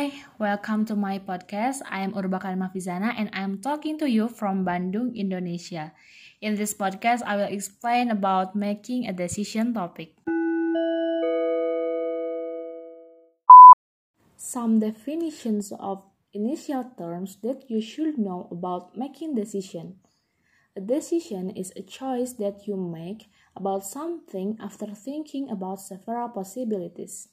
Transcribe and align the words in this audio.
Hi, 0.00 0.16
welcome 0.40 0.88
to 0.88 0.96
my 0.96 1.20
podcast. 1.20 1.84
I 1.84 2.00
am 2.00 2.16
Urbakan 2.16 2.56
Mafizana 2.56 3.12
and 3.20 3.28
I 3.36 3.44
am 3.44 3.60
talking 3.60 4.00
to 4.00 4.08
you 4.08 4.32
from 4.32 4.64
Bandung, 4.64 5.12
Indonesia. 5.12 5.92
In 6.40 6.56
this 6.56 6.72
podcast, 6.72 7.20
I 7.28 7.36
will 7.36 7.52
explain 7.52 8.08
about 8.08 8.56
making 8.56 9.04
a 9.04 9.12
decision 9.12 9.76
topic. 9.76 10.16
Some 14.40 14.80
definitions 14.80 15.68
of 15.76 16.08
initial 16.32 16.96
terms 16.96 17.36
that 17.44 17.68
you 17.68 17.84
should 17.84 18.16
know 18.16 18.48
about 18.48 18.96
making 18.96 19.36
decision. 19.36 20.00
A 20.72 20.80
decision 20.80 21.52
is 21.52 21.76
a 21.76 21.84
choice 21.84 22.40
that 22.40 22.64
you 22.64 22.80
make 22.80 23.28
about 23.52 23.84
something 23.84 24.56
after 24.64 24.96
thinking 24.96 25.52
about 25.52 25.76
several 25.76 26.32
possibilities. 26.32 27.28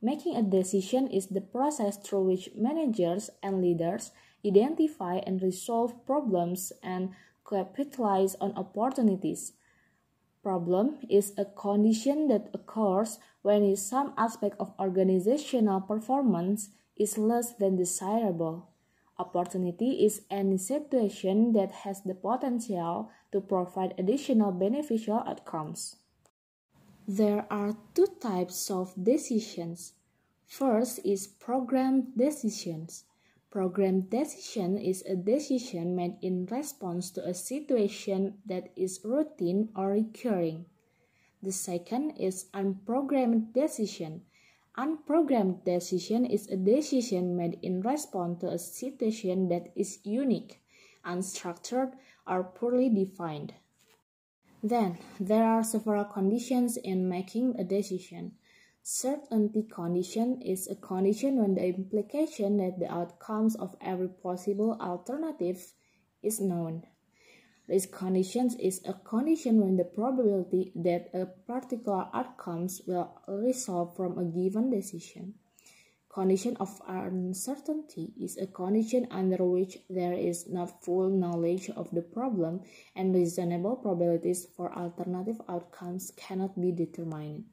Making 0.00 0.36
a 0.36 0.42
decision 0.42 1.08
is 1.08 1.26
the 1.26 1.40
process 1.40 1.96
through 1.96 2.24
which 2.24 2.50
managers 2.54 3.30
and 3.42 3.60
leaders 3.60 4.12
identify 4.46 5.16
and 5.26 5.42
resolve 5.42 6.06
problems 6.06 6.72
and 6.82 7.10
capitalize 7.48 8.36
on 8.36 8.52
opportunities. 8.52 9.54
Problem 10.42 10.98
is 11.10 11.32
a 11.36 11.44
condition 11.44 12.28
that 12.28 12.48
occurs 12.54 13.18
when 13.42 13.74
some 13.76 14.14
aspect 14.16 14.54
of 14.60 14.72
organizational 14.78 15.80
performance 15.80 16.70
is 16.96 17.18
less 17.18 17.52
than 17.54 17.76
desirable. 17.76 18.68
Opportunity 19.18 20.04
is 20.06 20.22
any 20.30 20.58
situation 20.58 21.52
that 21.54 21.82
has 21.82 22.02
the 22.02 22.14
potential 22.14 23.10
to 23.32 23.40
provide 23.40 23.94
additional 23.98 24.52
beneficial 24.52 25.24
outcomes. 25.26 25.96
There 27.10 27.46
are 27.50 27.74
two 27.94 28.08
types 28.20 28.70
of 28.70 28.92
decisions. 29.02 29.94
First 30.44 31.00
is 31.06 31.26
programmed 31.26 32.18
decisions. 32.18 33.04
Programmed 33.50 34.10
decision 34.10 34.76
is 34.76 35.02
a 35.08 35.16
decision 35.16 35.96
made 35.96 36.18
in 36.20 36.44
response 36.44 37.10
to 37.12 37.24
a 37.26 37.32
situation 37.32 38.42
that 38.44 38.68
is 38.76 39.00
routine 39.02 39.70
or 39.74 39.92
recurring. 39.92 40.66
The 41.42 41.52
second 41.52 42.10
is 42.20 42.50
unprogrammed 42.52 43.54
decision. 43.54 44.26
Unprogrammed 44.76 45.64
decision 45.64 46.26
is 46.26 46.46
a 46.48 46.58
decision 46.58 47.38
made 47.38 47.58
in 47.62 47.80
response 47.80 48.40
to 48.40 48.48
a 48.48 48.58
situation 48.58 49.48
that 49.48 49.72
is 49.74 50.00
unique, 50.04 50.60
unstructured, 51.06 51.94
or 52.26 52.44
poorly 52.44 52.90
defined. 52.90 53.54
Then, 54.62 54.98
there 55.20 55.44
are 55.44 55.62
several 55.62 56.04
conditions 56.04 56.76
in 56.76 57.08
making 57.08 57.54
a 57.58 57.64
decision. 57.64 58.32
Certainty 58.82 59.62
condition 59.62 60.40
is 60.42 60.66
a 60.66 60.74
condition 60.74 61.36
when 61.36 61.54
the 61.54 61.66
implication 61.66 62.56
that 62.56 62.78
the 62.80 62.90
outcomes 62.92 63.54
of 63.54 63.76
every 63.80 64.08
possible 64.08 64.76
alternative 64.80 65.74
is 66.22 66.40
known. 66.40 66.82
This 67.68 67.86
condition 67.86 68.50
is 68.58 68.80
a 68.86 68.94
condition 68.94 69.60
when 69.60 69.76
the 69.76 69.84
probability 69.84 70.72
that 70.74 71.10
a 71.12 71.26
particular 71.26 72.08
outcomes 72.14 72.80
will 72.86 73.20
result 73.28 73.94
from 73.94 74.18
a 74.18 74.24
given 74.24 74.70
decision. 74.70 75.34
Condition 76.18 76.56
of 76.56 76.82
uncertainty 76.88 78.12
is 78.20 78.36
a 78.38 78.48
condition 78.48 79.06
under 79.08 79.44
which 79.44 79.78
there 79.88 80.14
is 80.14 80.48
not 80.48 80.82
full 80.82 81.10
knowledge 81.10 81.70
of 81.70 81.88
the 81.92 82.02
problem 82.02 82.60
and 82.96 83.14
reasonable 83.14 83.76
probabilities 83.76 84.44
for 84.56 84.76
alternative 84.76 85.40
outcomes 85.48 86.10
cannot 86.16 86.60
be 86.60 86.72
determined. 86.72 87.44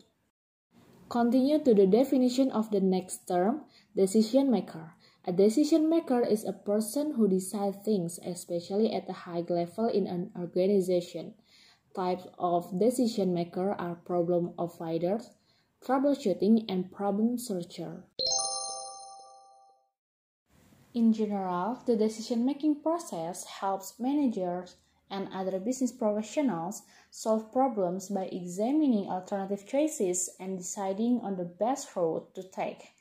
Continue 1.09 1.59
to 1.59 1.75
the 1.75 1.85
definition 1.85 2.49
of 2.49 2.71
the 2.71 2.79
next 2.79 3.27
term, 3.27 3.65
decision 3.95 4.49
maker. 4.49 4.95
A 5.25 5.31
decision 5.31 5.87
maker 5.87 6.21
is 6.25 6.43
a 6.43 6.51
person 6.51 7.13
who 7.13 7.27
decides 7.27 7.77
things, 7.85 8.19
especially 8.25 8.91
at 8.91 9.07
a 9.07 9.13
high 9.29 9.45
level 9.47 9.89
in 9.89 10.07
an 10.07 10.31
organization. 10.35 11.35
Types 11.95 12.25
of 12.39 12.79
decision 12.79 13.31
maker 13.31 13.73
are 13.73 13.93
problem 13.93 14.53
avoiders, 14.57 15.29
troubleshooting, 15.85 16.65
and 16.67 16.91
problem 16.91 17.37
searcher. 17.37 18.03
In 20.95 21.11
general, 21.11 21.81
the 21.85 21.97
decision 21.97 22.45
making 22.45 22.81
process 22.81 23.43
helps 23.43 23.99
managers 23.99 24.77
and 25.09 25.27
other 25.33 25.59
business 25.59 25.91
professionals 25.91 26.83
solve 27.11 27.51
problems 27.51 28.07
by 28.07 28.27
examining 28.27 29.09
alternative 29.09 29.67
choices 29.67 30.29
and 30.39 30.57
deciding 30.57 31.19
on 31.19 31.35
the 31.35 31.43
best 31.43 31.93
route 31.97 32.33
to 32.35 32.43
take. 32.43 32.93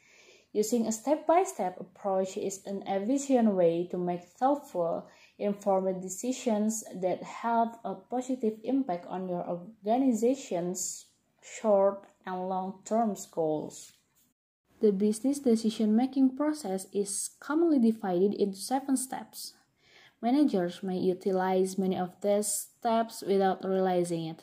Using 0.52 0.88
a 0.88 0.90
step 0.90 1.24
by 1.24 1.44
step 1.44 1.78
approach 1.78 2.36
is 2.36 2.66
an 2.66 2.82
efficient 2.82 3.54
way 3.54 3.86
to 3.92 3.96
make 3.96 4.24
thoughtful, 4.24 5.06
informed 5.38 6.02
decisions 6.02 6.82
that 6.96 7.22
have 7.22 7.78
a 7.84 7.94
positive 7.94 8.58
impact 8.64 9.06
on 9.06 9.28
your 9.28 9.46
organization's 9.48 11.06
short 11.40 12.08
and 12.26 12.48
long 12.48 12.80
term 12.84 13.14
goals. 13.30 13.92
The 14.84 14.92
business 14.92 15.38
decision 15.38 15.96
making 15.96 16.36
process 16.36 16.86
is 16.92 17.30
commonly 17.40 17.78
divided 17.78 18.34
into 18.34 18.58
seven 18.58 18.98
steps. 18.98 19.54
Managers 20.20 20.82
may 20.82 20.98
utilize 20.98 21.78
many 21.78 21.96
of 21.96 22.20
these 22.20 22.68
steps 22.76 23.24
without 23.26 23.64
realizing 23.64 24.26
it, 24.26 24.42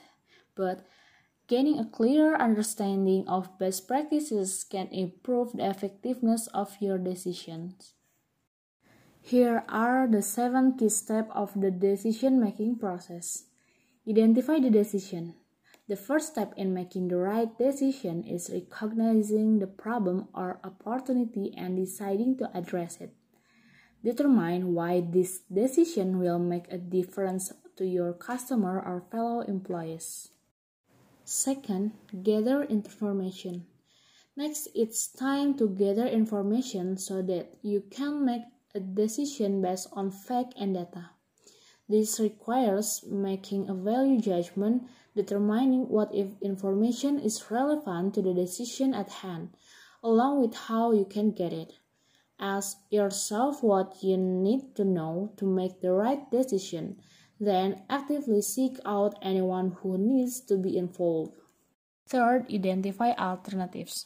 but 0.55 0.83
gaining 1.45 1.77
a 1.77 1.85
clearer 1.85 2.35
understanding 2.41 3.27
of 3.27 3.59
best 3.59 3.87
practices 3.87 4.65
can 4.67 4.87
improve 4.87 5.53
the 5.53 5.69
effectiveness 5.69 6.47
of 6.55 6.75
your 6.79 6.97
decisions. 6.97 7.93
Here 9.21 9.63
are 9.69 10.07
the 10.07 10.23
seven 10.23 10.75
key 10.75 10.89
steps 10.89 11.29
of 11.35 11.53
the 11.53 11.69
decision 11.69 12.41
making 12.41 12.79
process. 12.79 13.45
Identify 14.09 14.57
the 14.57 14.71
decision. 14.71 15.35
The 15.91 15.97
first 15.97 16.31
step 16.31 16.53
in 16.55 16.73
making 16.73 17.09
the 17.09 17.17
right 17.17 17.51
decision 17.57 18.23
is 18.23 18.49
recognizing 18.49 19.59
the 19.59 19.67
problem 19.67 20.29
or 20.33 20.61
opportunity 20.63 21.53
and 21.57 21.75
deciding 21.75 22.37
to 22.37 22.49
address 22.55 23.01
it. 23.01 23.11
Determine 24.01 24.73
why 24.73 25.01
this 25.01 25.39
decision 25.51 26.17
will 26.17 26.39
make 26.39 26.71
a 26.71 26.77
difference 26.77 27.51
to 27.75 27.85
your 27.85 28.13
customer 28.13 28.79
or 28.79 29.03
fellow 29.11 29.41
employees. 29.41 30.29
Second, 31.25 31.91
gather 32.23 32.63
information. 32.63 33.65
Next, 34.37 34.69
it's 34.73 35.09
time 35.09 35.57
to 35.57 35.67
gather 35.67 36.07
information 36.07 36.95
so 36.95 37.21
that 37.23 37.57
you 37.63 37.83
can 37.91 38.23
make 38.23 38.47
a 38.73 38.79
decision 38.79 39.61
based 39.61 39.89
on 39.91 40.09
fact 40.09 40.53
and 40.55 40.73
data. 40.73 41.09
This 41.89 42.17
requires 42.21 43.03
making 43.05 43.67
a 43.67 43.73
value 43.73 44.21
judgment 44.21 44.83
determining 45.15 45.89
what 45.89 46.13
information 46.13 47.19
is 47.19 47.51
relevant 47.51 48.13
to 48.13 48.21
the 48.21 48.33
decision 48.33 48.93
at 48.93 49.09
hand, 49.09 49.49
along 50.03 50.41
with 50.41 50.55
how 50.55 50.91
you 50.91 51.05
can 51.05 51.31
get 51.31 51.53
it. 51.53 51.73
Ask 52.39 52.77
yourself 52.89 53.61
what 53.61 54.01
you 54.01 54.17
need 54.17 54.75
to 54.75 54.83
know 54.83 55.33
to 55.37 55.45
make 55.45 55.81
the 55.81 55.91
right 55.93 56.29
decision, 56.31 56.97
then 57.39 57.83
actively 57.89 58.41
seek 58.41 58.77
out 58.85 59.17
anyone 59.21 59.77
who 59.81 59.97
needs 59.97 60.41
to 60.41 60.57
be 60.57 60.77
involved. 60.77 61.33
Third, 62.07 62.51
identify 62.51 63.11
alternatives. 63.11 64.05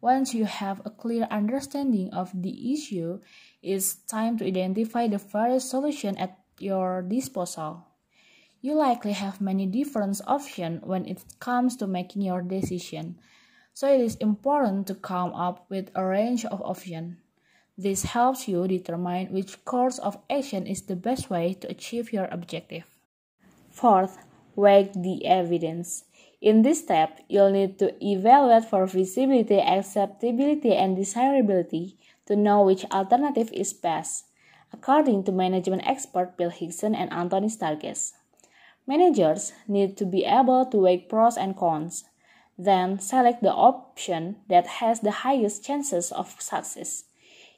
Once 0.00 0.32
you 0.32 0.46
have 0.46 0.80
a 0.84 0.90
clear 0.90 1.26
understanding 1.30 2.08
of 2.12 2.30
the 2.32 2.72
issue, 2.72 3.20
it's 3.62 3.96
time 4.08 4.38
to 4.38 4.46
identify 4.46 5.06
the 5.08 5.18
various 5.18 5.68
solutions 5.68 6.16
at 6.18 6.38
your 6.58 7.02
disposal. 7.02 7.86
You 8.62 8.74
likely 8.74 9.12
have 9.12 9.40
many 9.40 9.64
different 9.64 10.20
options 10.26 10.82
when 10.84 11.06
it 11.06 11.24
comes 11.38 11.76
to 11.76 11.86
making 11.86 12.20
your 12.20 12.42
decision, 12.42 13.16
so 13.72 13.88
it 13.88 14.02
is 14.02 14.16
important 14.16 14.86
to 14.88 14.94
come 14.94 15.32
up 15.32 15.64
with 15.70 15.90
a 15.94 16.04
range 16.04 16.44
of 16.44 16.60
options. 16.60 17.16
This 17.78 18.02
helps 18.02 18.48
you 18.48 18.68
determine 18.68 19.32
which 19.32 19.64
course 19.64 19.98
of 19.98 20.18
action 20.28 20.66
is 20.66 20.82
the 20.82 20.96
best 20.96 21.30
way 21.30 21.54
to 21.54 21.70
achieve 21.70 22.12
your 22.12 22.28
objective. 22.30 22.84
Fourth, 23.70 24.18
weigh 24.54 24.90
the 24.94 25.24
evidence. 25.24 26.04
In 26.42 26.60
this 26.60 26.80
step, 26.80 27.20
you'll 27.30 27.52
need 27.52 27.78
to 27.78 27.96
evaluate 28.04 28.66
for 28.66 28.86
feasibility, 28.86 29.58
acceptability, 29.58 30.74
and 30.74 30.96
desirability 30.96 31.96
to 32.26 32.36
know 32.36 32.60
which 32.60 32.84
alternative 32.92 33.50
is 33.54 33.72
best, 33.72 34.26
according 34.70 35.24
to 35.24 35.32
management 35.32 35.86
expert 35.86 36.36
Bill 36.36 36.50
Hickson 36.50 36.94
and 36.94 37.10
Anthony 37.10 37.48
Stargess. 37.48 38.12
Managers 38.86 39.52
need 39.68 39.96
to 39.98 40.04
be 40.04 40.24
able 40.24 40.66
to 40.66 40.78
weigh 40.78 40.98
pros 40.98 41.36
and 41.36 41.56
cons, 41.56 42.04
then 42.58 42.98
select 42.98 43.42
the 43.42 43.52
option 43.52 44.36
that 44.48 44.66
has 44.66 45.00
the 45.00 45.22
highest 45.22 45.64
chances 45.64 46.10
of 46.12 46.40
success. 46.40 47.04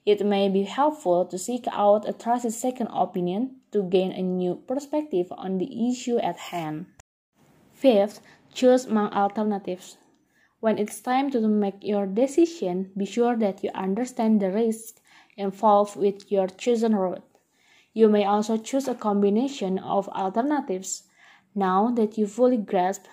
It 0.04 0.26
may 0.26 0.48
be 0.48 0.64
helpful 0.64 1.24
to 1.26 1.38
seek 1.38 1.66
out 1.70 2.08
a 2.08 2.12
trusted 2.12 2.52
second 2.52 2.88
opinion 2.88 3.60
to 3.70 3.84
gain 3.84 4.12
a 4.12 4.22
new 4.22 4.56
perspective 4.66 5.32
on 5.32 5.58
the 5.58 5.88
issue 5.88 6.18
at 6.18 6.36
hand. 6.36 6.86
Fifth, 7.72 8.20
choose 8.52 8.84
among 8.84 9.12
alternatives. 9.12 9.96
When 10.60 10.78
it's 10.78 11.00
time 11.00 11.30
to 11.30 11.40
make 11.48 11.82
your 11.82 12.06
decision, 12.06 12.92
be 12.96 13.06
sure 13.06 13.36
that 13.36 13.64
you 13.64 13.70
understand 13.74 14.40
the 14.40 14.50
risks 14.50 15.00
involved 15.36 15.96
with 15.96 16.30
your 16.30 16.48
chosen 16.48 16.94
route. 16.94 17.24
You 17.94 18.08
may 18.08 18.24
also 18.24 18.56
choose 18.56 18.86
a 18.86 18.94
combination 18.94 19.78
of 19.78 20.08
alternatives 20.08 21.04
now 21.54 21.90
that 21.90 22.16
you 22.16 22.26
fully 22.26 22.56
grasp 22.56 23.04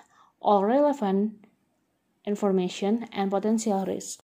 all 0.41 0.63
relevant 0.63 1.45
information 2.25 3.07
and 3.11 3.31
potential 3.31 3.85
risks. 3.85 4.23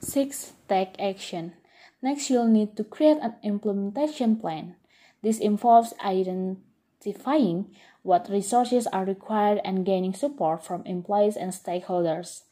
6. 0.00 0.52
Take 0.68 0.94
action. 0.98 1.54
Next, 2.02 2.28
you'll 2.28 2.48
need 2.48 2.76
to 2.76 2.84
create 2.84 3.18
an 3.22 3.36
implementation 3.42 4.36
plan. 4.36 4.76
This 5.22 5.38
involves 5.38 5.94
identifying 6.04 7.72
what 8.02 8.28
resources 8.28 8.86
are 8.88 9.06
required 9.06 9.60
and 9.64 9.86
gaining 9.86 10.12
support 10.12 10.62
from 10.62 10.84
employees 10.84 11.36
and 11.36 11.52
stakeholders. 11.52 12.42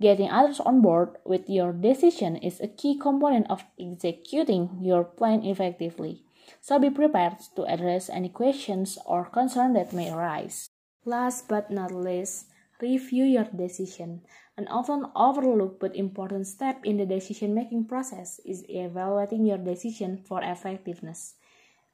Getting 0.00 0.30
others 0.30 0.60
on 0.60 0.82
board 0.82 1.16
with 1.24 1.48
your 1.48 1.72
decision 1.72 2.36
is 2.36 2.60
a 2.60 2.68
key 2.68 2.98
component 2.98 3.50
of 3.50 3.64
executing 3.80 4.78
your 4.80 5.02
plan 5.02 5.42
effectively. 5.44 6.22
So 6.60 6.78
be 6.78 6.90
prepared 6.90 7.38
to 7.56 7.64
address 7.64 8.10
any 8.10 8.28
questions 8.28 8.98
or 9.06 9.24
concerns 9.24 9.74
that 9.74 9.92
may 9.92 10.10
arise. 10.10 10.68
Last 11.04 11.48
but 11.48 11.70
not 11.70 11.92
least, 11.92 12.46
review 12.80 13.24
your 13.24 13.44
decision. 13.44 14.22
An 14.56 14.66
often 14.68 15.06
overlooked 15.14 15.80
but 15.80 15.94
important 15.94 16.46
step 16.46 16.84
in 16.84 16.96
the 16.96 17.06
decision 17.06 17.54
making 17.54 17.86
process 17.86 18.40
is 18.44 18.64
evaluating 18.68 19.46
your 19.46 19.58
decision 19.58 20.18
for 20.18 20.42
effectiveness. 20.42 21.34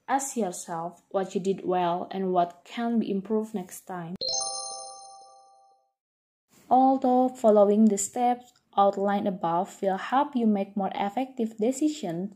Ask 0.09 0.37
yourself 0.37 1.03
what 1.11 1.35
you 1.35 1.41
did 1.41 1.65
well 1.65 2.09
and 2.11 2.33
what 2.33 2.61
can 2.65 2.99
be 2.99 3.11
improved 3.11 3.55
next 3.55 3.83
time. 3.83 4.17
Although 6.69 7.29
following 7.29 7.87
the 7.87 7.99
steps 7.99 8.53
outlined 8.77 9.29
above 9.29 9.81
will 9.81 9.97
help 9.97 10.35
you 10.35 10.47
make 10.47 10.77
more 10.77 10.91
effective 10.95 11.57
decisions, 11.57 12.35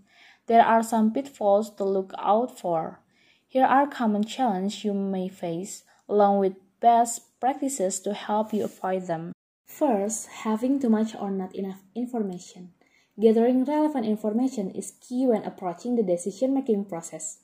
there 0.48 0.64
are 0.64 0.82
some 0.82 1.12
pitfalls 1.12 1.70
to 1.76 1.84
look 1.84 2.12
out 2.18 2.58
for. 2.58 3.00
Here 3.46 3.64
are 3.64 3.86
common 3.86 4.24
challenges 4.24 4.84
you 4.84 4.92
may 4.92 5.28
face, 5.28 5.84
along 6.08 6.38
with 6.38 6.56
best 6.80 7.38
practices 7.38 8.00
to 8.00 8.14
help 8.14 8.52
you 8.52 8.64
avoid 8.64 9.06
them. 9.06 9.32
First, 9.66 10.26
having 10.42 10.80
too 10.80 10.88
much 10.88 11.14
or 11.14 11.30
not 11.30 11.54
enough 11.54 11.82
information. 11.94 12.72
Gathering 13.20 13.64
relevant 13.64 14.06
information 14.06 14.70
is 14.70 14.94
key 15.00 15.26
when 15.26 15.44
approaching 15.44 15.96
the 15.96 16.02
decision 16.02 16.54
making 16.54 16.86
process. 16.86 17.38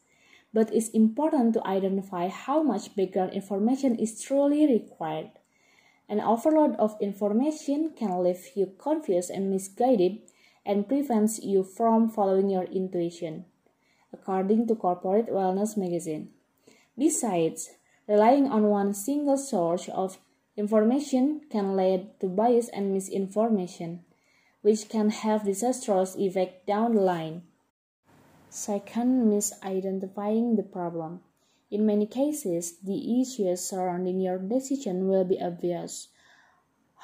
But 0.53 0.73
it's 0.73 0.89
important 0.91 1.55
to 1.55 1.67
identify 1.67 2.29
how 2.29 2.63
much 2.63 2.95
background 2.97 3.33
information 3.33 3.99
is 3.99 4.21
truly 4.21 4.67
required. 4.67 5.31
An 6.09 6.21
overload 6.21 6.77
of 6.77 6.97
information 7.01 7.91
can 7.97 8.23
leave 8.23 8.51
you 8.55 8.73
confused 8.79 9.31
and 9.31 9.51
misguided 9.51 10.21
and 10.65 10.89
prevents 10.89 11.43
you 11.43 11.63
from 11.63 12.09
following 12.09 12.49
your 12.49 12.65
intuition, 12.65 13.45
according 14.13 14.67
to 14.67 14.75
Corporate 14.75 15.29
Wellness 15.29 15.77
magazine. 15.77 16.31
Besides, 16.97 17.71
relying 18.09 18.49
on 18.49 18.65
one 18.65 18.95
single 18.95 19.37
source 19.37 19.89
of 19.89 20.19
information 20.57 21.43
can 21.51 21.77
lead 21.77 22.19
to 22.21 22.29
bias 22.29 22.69
and 22.69 22.93
misinformation, 22.93 24.05
which 24.63 24.89
can 24.89 25.11
have 25.11 25.45
disastrous 25.45 26.17
effect 26.17 26.67
down 26.67 26.95
the 26.95 27.01
line. 27.01 27.43
Second, 28.49 29.31
misidentifying 29.31 30.57
the 30.57 30.63
problem. 30.63 31.21
In 31.71 31.85
many 31.85 32.07
cases, 32.07 32.79
the 32.79 33.21
issues 33.21 33.61
surrounding 33.61 34.21
your 34.21 34.39
decision 34.39 35.09
will 35.09 35.25
be 35.25 35.41
obvious, 35.43 36.09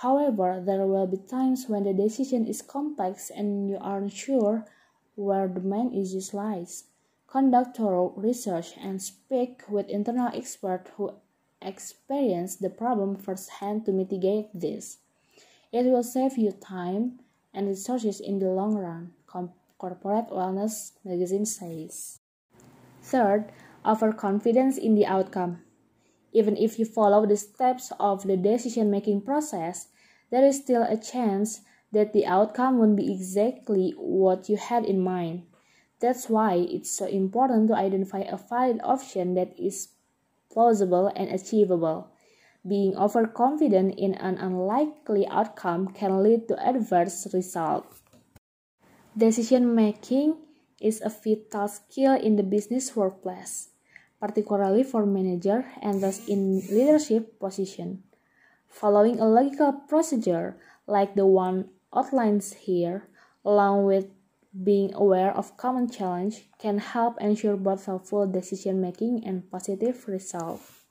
However, 0.00 0.62
there 0.64 0.86
will 0.86 1.06
be 1.06 1.18
times 1.18 1.68
when 1.68 1.84
the 1.84 1.92
decision 1.92 2.46
is 2.46 2.62
complex 2.62 3.28
and 3.28 3.68
you 3.68 3.76
aren't 3.78 4.14
sure 4.14 4.64
where 5.14 5.46
the 5.46 5.60
main 5.60 5.92
issues 5.92 6.32
lies. 6.32 6.84
Conduct 7.26 7.76
thorough 7.76 8.14
research 8.16 8.72
and 8.80 9.02
speak 9.02 9.60
with 9.68 9.90
internal 9.90 10.30
experts 10.32 10.90
who 10.96 11.12
experience 11.60 12.56
the 12.56 12.70
problem 12.70 13.14
firsthand 13.14 13.84
to 13.84 13.92
mitigate 13.92 14.48
this. 14.54 14.96
It 15.70 15.84
will 15.84 16.02
save 16.02 16.38
you 16.38 16.52
time 16.52 17.20
and 17.52 17.68
resources 17.68 18.20
in 18.20 18.38
the 18.38 18.48
long 18.48 18.76
run, 18.76 19.12
Corporate 19.26 20.30
Wellness 20.30 20.92
magazine 21.04 21.44
says. 21.44 22.20
Third, 23.02 23.52
overconfidence 23.84 24.78
in 24.78 24.94
the 24.94 25.04
outcome. 25.04 25.60
Even 26.32 26.56
if 26.56 26.78
you 26.78 26.84
follow 26.84 27.26
the 27.26 27.36
steps 27.36 27.92
of 27.98 28.26
the 28.26 28.36
decision 28.36 28.90
making 28.90 29.22
process, 29.22 29.88
there 30.30 30.44
is 30.44 30.58
still 30.58 30.82
a 30.82 30.96
chance 30.96 31.62
that 31.92 32.12
the 32.12 32.26
outcome 32.26 32.78
won't 32.78 32.96
be 32.96 33.12
exactly 33.12 33.92
what 33.96 34.48
you 34.48 34.56
had 34.56 34.84
in 34.84 35.00
mind. 35.00 35.42
That's 35.98 36.28
why 36.28 36.54
it's 36.54 36.90
so 36.90 37.06
important 37.06 37.68
to 37.68 37.74
identify 37.74 38.20
a 38.20 38.36
valid 38.36 38.80
option 38.82 39.34
that 39.34 39.58
is 39.58 39.88
plausible 40.52 41.12
and 41.16 41.28
achievable. 41.30 42.10
Being 42.66 42.96
overconfident 42.96 43.98
in 43.98 44.14
an 44.14 44.38
unlikely 44.38 45.26
outcome 45.26 45.88
can 45.88 46.22
lead 46.22 46.46
to 46.48 46.60
adverse 46.62 47.26
results. 47.34 48.02
Decision 49.16 49.74
making 49.74 50.36
is 50.80 51.02
a 51.02 51.10
vital 51.10 51.68
skill 51.68 52.14
in 52.14 52.36
the 52.36 52.42
business 52.42 52.94
workplace 52.94 53.69
particularly 54.20 54.84
for 54.84 55.06
manager 55.06 55.64
and 55.82 56.02
those 56.02 56.28
in 56.28 56.60
leadership 56.68 57.40
position. 57.40 58.04
Following 58.68 59.18
a 59.18 59.26
logical 59.26 59.72
procedure 59.88 60.56
like 60.86 61.14
the 61.14 61.26
one 61.26 61.70
outlined 61.94 62.44
here, 62.60 63.08
along 63.44 63.84
with 63.84 64.06
being 64.52 64.92
aware 64.94 65.30
of 65.30 65.56
common 65.56 65.88
challenge 65.88 66.46
can 66.58 66.78
help 66.78 67.20
ensure 67.20 67.56
both 67.56 67.84
thoughtful 67.84 68.26
decision 68.26 68.80
making 68.80 69.24
and 69.24 69.50
positive 69.50 70.06
results. 70.06 70.84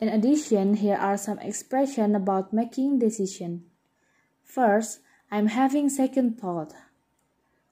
In 0.00 0.08
addition, 0.08 0.76
here 0.76 0.96
are 0.96 1.18
some 1.18 1.38
expressions 1.40 2.16
about 2.16 2.52
making 2.52 2.98
decision. 2.98 3.64
First, 4.42 5.00
I'm 5.30 5.48
having 5.48 5.88
second 5.88 6.40
thought. 6.40 6.72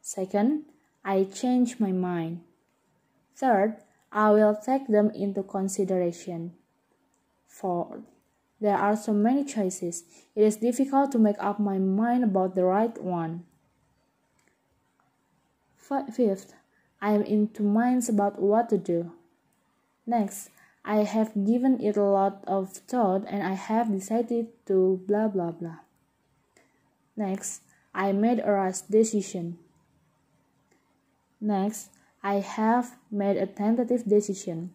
Second, 0.03 0.64
I 1.05 1.25
change 1.25 1.81
my 1.81 1.93
mind. 1.93 2.41
Third, 3.35 3.76
I 4.11 4.31
will 4.31 4.55
take 4.57 4.89
them 4.89 5.11
into 5.11 5.43
consideration. 5.43 6.55
For 7.47 8.03
there 8.61 8.77
are 8.77 8.97
so 8.97 9.12
many 9.12 9.45
choices, 9.45 10.05
it 10.35 10.43
is 10.43 10.57
difficult 10.57 11.12
to 11.12 11.19
make 11.19 11.37
up 11.38 11.61
my 11.61 11.79
mind 11.79 12.25
about 12.25 12.55
the 12.55 12.65
right 12.65 12.97
one. 13.03 13.45
Fifth, 16.12 16.55
I 17.00 17.12
am 17.12 17.23
in 17.23 17.49
two 17.49 17.62
minds 17.62 18.09
about 18.09 18.41
what 18.41 18.69
to 18.71 18.79
do. 18.79 19.12
Next, 20.07 20.50
I 20.85 21.05
have 21.05 21.45
given 21.47 21.81
it 21.81 21.97
a 21.97 22.03
lot 22.03 22.45
of 22.47 22.73
thought 22.73 23.25
and 23.29 23.43
I 23.43 23.53
have 23.53 23.93
decided 23.93 24.49
to 24.67 25.00
blah 25.07 25.29
blah 25.29 25.53
blah. 25.53 25.81
Next, 27.17 27.62
I 27.95 28.12
made 28.12 28.41
a 28.41 28.53
rash 28.53 28.81
decision. 28.83 29.59
Next, 31.41 31.91
I 32.23 32.41
have 32.41 32.97
made 33.11 33.37
a 33.37 33.47
tentative 33.47 34.05
decision. 34.09 34.75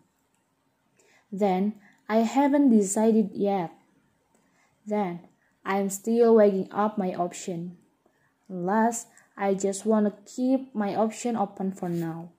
Then 1.31 1.73
I 2.07 2.17
haven't 2.17 2.69
decided 2.69 3.31
yet. 3.33 3.71
Then 4.85 5.27
I'm 5.65 5.89
still 5.89 6.35
weighing 6.35 6.71
up 6.71 6.97
my 6.97 7.13
option. 7.13 7.77
Last, 8.49 9.07
I 9.35 9.55
just 9.55 9.85
want 9.85 10.05
to 10.05 10.31
keep 10.31 10.75
my 10.75 10.95
option 10.95 11.35
open 11.35 11.71
for 11.71 11.89
now. 11.89 12.29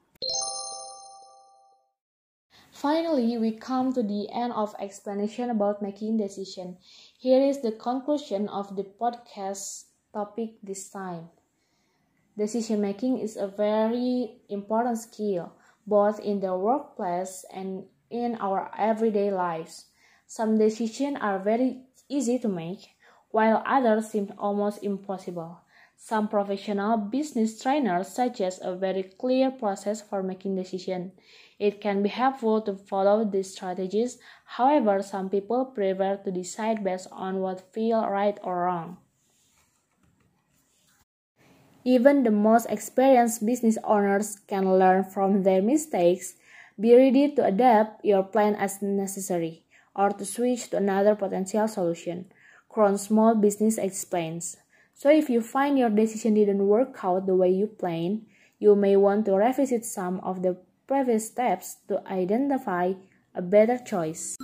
Finally, 2.70 3.38
we 3.38 3.52
come 3.52 3.92
to 3.94 4.02
the 4.02 4.28
end 4.30 4.52
of 4.52 4.74
explanation 4.78 5.48
about 5.48 5.80
making 5.80 6.18
decision. 6.18 6.76
Here 7.18 7.40
is 7.40 7.62
the 7.62 7.72
conclusion 7.72 8.48
of 8.48 8.76
the 8.76 8.84
podcast 8.84 9.84
topic 10.12 10.60
this 10.62 10.90
time. 10.90 11.30
Decision 12.36 12.80
making 12.80 13.18
is 13.18 13.36
a 13.36 13.46
very 13.46 14.40
important 14.48 14.98
skill, 14.98 15.52
both 15.86 16.18
in 16.18 16.40
the 16.40 16.56
workplace 16.56 17.44
and 17.52 17.84
in 18.10 18.34
our 18.40 18.72
everyday 18.76 19.30
lives. 19.30 19.86
Some 20.26 20.58
decisions 20.58 21.18
are 21.20 21.38
very 21.38 21.82
easy 22.08 22.40
to 22.40 22.48
make, 22.48 22.96
while 23.30 23.62
others 23.64 24.10
seem 24.10 24.32
almost 24.36 24.82
impossible. 24.82 25.60
Some 25.96 26.26
professional 26.26 26.96
business 26.96 27.62
trainers 27.62 28.08
suggest 28.08 28.60
a 28.62 28.74
very 28.74 29.04
clear 29.04 29.52
process 29.52 30.02
for 30.02 30.20
making 30.20 30.56
decisions. 30.56 31.12
It 31.60 31.80
can 31.80 32.02
be 32.02 32.08
helpful 32.08 32.62
to 32.62 32.74
follow 32.74 33.24
these 33.24 33.52
strategies. 33.52 34.18
However, 34.44 35.02
some 35.02 35.30
people 35.30 35.66
prefer 35.66 36.16
to 36.16 36.32
decide 36.32 36.82
based 36.82 37.06
on 37.12 37.40
what 37.40 37.72
feels 37.72 38.06
right 38.10 38.38
or 38.42 38.64
wrong. 38.64 38.98
Even 41.84 42.22
the 42.22 42.30
most 42.30 42.66
experienced 42.70 43.44
business 43.44 43.76
owners 43.84 44.38
can 44.48 44.78
learn 44.78 45.04
from 45.04 45.42
their 45.42 45.60
mistakes. 45.60 46.36
Be 46.80 46.96
ready 46.96 47.34
to 47.36 47.44
adapt 47.44 48.02
your 48.02 48.22
plan 48.22 48.54
as 48.54 48.80
necessary 48.80 49.66
or 49.94 50.08
to 50.08 50.24
switch 50.24 50.70
to 50.70 50.78
another 50.78 51.14
potential 51.14 51.68
solution. 51.68 52.32
Chron 52.70 52.96
Small 52.96 53.34
Business 53.34 53.76
explains. 53.76 54.56
So 54.94 55.10
if 55.10 55.28
you 55.28 55.42
find 55.42 55.78
your 55.78 55.90
decision 55.90 56.32
didn't 56.34 56.66
work 56.66 57.04
out 57.04 57.26
the 57.26 57.36
way 57.36 57.50
you 57.50 57.66
planned, 57.66 58.24
you 58.58 58.74
may 58.74 58.96
want 58.96 59.26
to 59.26 59.36
revisit 59.36 59.84
some 59.84 60.20
of 60.20 60.40
the 60.42 60.56
previous 60.86 61.26
steps 61.26 61.76
to 61.88 62.02
identify 62.08 62.94
a 63.34 63.42
better 63.42 63.76
choice. 63.76 64.38